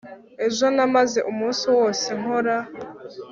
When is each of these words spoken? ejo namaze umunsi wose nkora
ejo 0.45 0.65
namaze 0.75 1.19
umunsi 1.31 1.65
wose 1.77 2.07
nkora 2.19 2.57